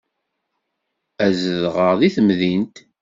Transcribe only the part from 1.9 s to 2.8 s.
deg temdint.